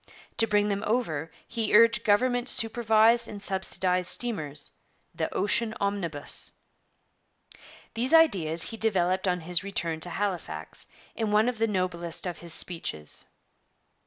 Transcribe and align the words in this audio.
To 0.37 0.47
bring 0.47 0.69
them 0.69 0.83
over 0.87 1.29
he 1.47 1.75
urged 1.77 2.03
government 2.03 2.49
supervised 2.49 3.27
and 3.27 3.39
subsidized 3.39 4.09
steamers, 4.09 4.71
'the 5.13 5.31
Ocean 5.31 5.75
omnibus.' 5.79 6.51
These 7.93 8.11
ideas 8.11 8.63
he 8.63 8.77
developed 8.77 9.27
on 9.27 9.41
his 9.41 9.63
return 9.63 9.99
to 9.99 10.09
Halifax 10.09 10.87
in 11.15 11.29
one 11.29 11.47
of 11.47 11.59
the 11.59 11.67
noblest 11.67 12.25
of 12.25 12.39
his 12.39 12.51
speeches. 12.51 13.27